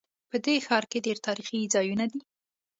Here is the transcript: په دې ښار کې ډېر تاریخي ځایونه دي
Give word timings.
په 0.29 0.37
دې 0.45 0.55
ښار 0.65 0.83
کې 0.91 1.03
ډېر 1.05 1.17
تاریخي 1.27 1.59
ځایونه 1.75 2.05
دي 2.11 2.19